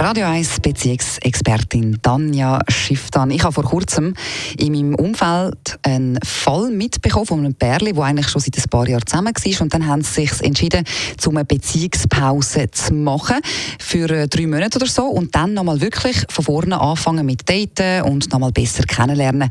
[0.00, 3.32] Radio 1 Beziehungsexpertin Tanja Schifftan.
[3.32, 4.14] Ich habe vor kurzem
[4.56, 8.88] in meinem Umfeld einen Fall mitbekommen von einem Pärchen, der eigentlich schon seit ein paar
[8.88, 9.60] Jahren zusammen war.
[9.60, 10.84] Und dann haben sie sich entschieden,
[11.26, 13.38] um eine Beziehungspause zu machen
[13.80, 18.02] für äh, drei Monate oder so und dann nochmal wirklich von vorne anfangen mit Daten
[18.02, 19.48] und nochmal besser kennenlernen.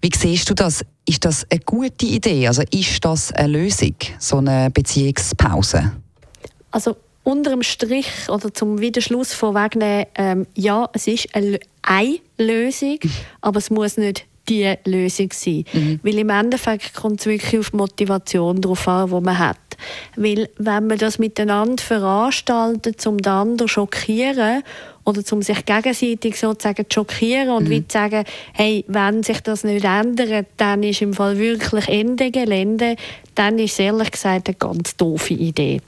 [0.00, 0.84] Wie siehst du das?
[1.08, 2.46] Ist das eine gute Idee?
[2.46, 5.90] Also ist das eine Lösung, so eine Beziehungspause?
[6.70, 6.96] Also
[7.28, 12.98] unter dem Strich oder zum Widerschluss vorwegnehmen, ähm, ja, es ist eine, eine Lösung,
[13.42, 15.64] aber es muss nicht die Lösung sein.
[15.74, 16.00] Mhm.
[16.02, 19.58] Weil im Endeffekt kommt es wirklich auf die Motivation drauf an, die man hat.
[20.16, 24.62] Weil wenn man das miteinander veranstaltet, um den anderen zu schockieren
[25.04, 27.70] oder um sich gegenseitig sozusagen zu schockieren und mhm.
[27.70, 32.30] wie zu sagen, hey, wenn sich das nicht ändert, dann ist im Fall wirklich Ende
[32.30, 32.96] Gelände,
[33.38, 35.80] dann ist es ehrlich gesagt eine ganz doofe Idee.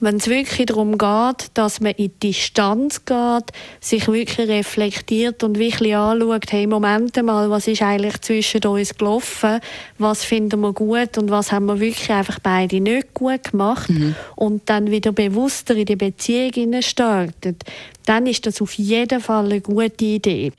[0.00, 5.58] Wenn es wirklich darum geht, dass man in die Distanz geht, sich wirklich reflektiert und
[5.58, 9.60] wirklich anschaut, hey, Moment mal, was ist eigentlich zwischen uns gelaufen,
[9.98, 14.16] was finden wir gut und was haben wir wirklich einfach beide nicht gut gemacht mhm.
[14.34, 17.62] und dann wieder bewusster in die Beziehung startet,
[18.04, 20.52] dann ist das auf jeden Fall eine gute Idee.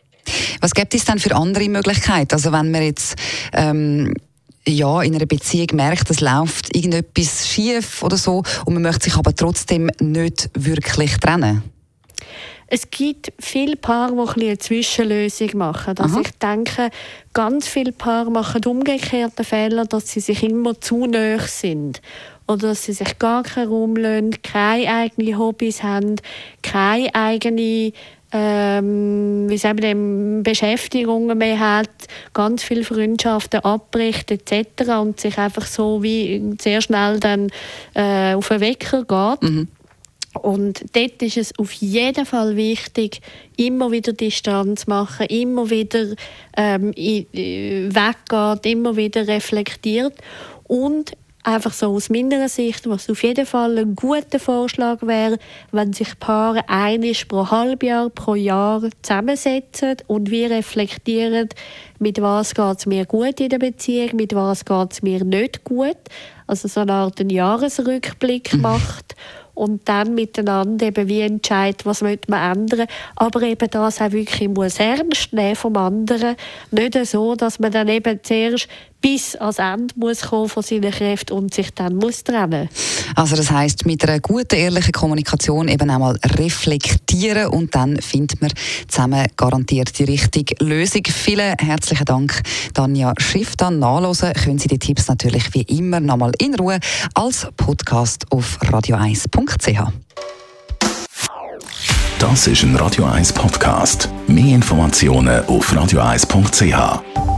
[0.62, 2.34] Was gibt es denn für andere Möglichkeiten?
[2.34, 3.16] Also wenn man jetzt
[3.54, 4.14] ähm,
[4.68, 9.16] ja, in einer Beziehung merkt, es läuft irgendetwas schief oder so und man möchte sich
[9.16, 11.64] aber trotzdem nicht wirklich trennen?
[12.70, 15.98] Es gibt viele Paare, die eine Zwischenlösung machen.
[16.00, 16.90] Also ich denke,
[17.34, 22.02] ganz viele Paare machen umgekehrte Fehler, dass sie sich immer zu nahe sind.
[22.46, 26.16] Oder dass sie sich gar keinen Raum lassen, keine eigenen Hobbys haben,
[26.62, 27.94] keine eigene
[28.32, 31.90] ähm, wie sagen wir, Beschäftigungen mehr hat,
[32.34, 34.90] ganz viele Freundschaften abbricht etc.
[35.00, 37.50] und sich einfach so wie sehr schnell dann
[37.94, 39.50] äh, auf den Wecker geht.
[39.50, 39.68] Mhm.
[40.42, 43.22] Und dort ist es auf jeden Fall wichtig,
[43.56, 46.06] immer wieder Distanz machen, immer wieder
[46.56, 50.14] ähm, äh, weggeht, immer wieder reflektiert
[50.66, 51.14] und
[51.48, 55.38] einfach so aus meiner Sicht, was auf jeden Fall ein guter Vorschlag wäre,
[55.72, 61.48] wenn sich Paare einisch pro Halbjahr, pro Jahr zusammensetzen und wir reflektieren,
[62.00, 65.64] mit was geht es mir gut in der Beziehung, mit was geht es mir nicht
[65.64, 65.98] gut.
[66.48, 68.62] Also so eine Art einen Jahresrückblick mhm.
[68.62, 69.16] macht
[69.54, 72.88] und dann miteinander eben wie entscheidet, was möchte man ändern.
[73.16, 76.36] Aber eben das auch wirklich muss ernst nehmen vom anderen.
[76.72, 78.68] Nicht so, dass man dann eben zuerst
[79.08, 82.68] bis ans Ende muss kommen von seinen Kräften und sich dann muss trennen.
[83.16, 88.52] Also das heißt mit einer guten ehrlichen Kommunikation eben einmal reflektieren und dann findet man
[88.90, 91.04] zusammen garantiert die richtige Lösung.
[91.08, 92.42] Vielen herzlichen Dank,
[92.74, 93.56] Tanja Schiff.
[93.56, 96.78] Dann nachlesen können Sie die Tipps natürlich wie immer nochmal in Ruhe
[97.14, 99.90] als Podcast auf radio1.ch.
[102.20, 104.10] Das ist ein Radio 1 Podcast.
[104.28, 107.37] Mehr Informationen auf radio1.ch.